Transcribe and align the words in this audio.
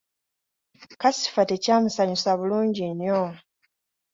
Kasifa 1.01 1.41
tekyamusanyusa 1.49 2.29
bulungi 2.39 2.83
nnyo. 2.91 3.21